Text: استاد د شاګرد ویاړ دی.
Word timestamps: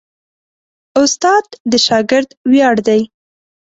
استاد 1.01 1.45
د 1.71 1.73
شاګرد 1.85 2.29
ویاړ 2.51 2.75
دی. 2.87 3.01